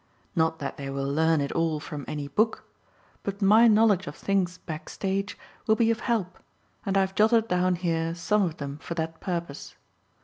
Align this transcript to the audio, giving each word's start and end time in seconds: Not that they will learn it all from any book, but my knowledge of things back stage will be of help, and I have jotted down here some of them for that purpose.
Not 0.35 0.57
that 0.57 0.77
they 0.77 0.89
will 0.89 1.05
learn 1.07 1.41
it 1.41 1.51
all 1.51 1.79
from 1.79 2.05
any 2.07 2.27
book, 2.27 2.63
but 3.21 3.39
my 3.39 3.67
knowledge 3.67 4.07
of 4.07 4.15
things 4.15 4.57
back 4.57 4.89
stage 4.89 5.37
will 5.67 5.75
be 5.75 5.91
of 5.91 5.99
help, 5.99 6.39
and 6.87 6.97
I 6.97 7.01
have 7.01 7.13
jotted 7.13 7.47
down 7.47 7.75
here 7.75 8.15
some 8.15 8.41
of 8.41 8.57
them 8.57 8.79
for 8.79 8.95
that 8.95 9.19
purpose. 9.19 9.75